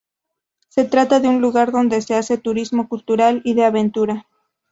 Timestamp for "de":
1.19-1.27, 3.53-3.65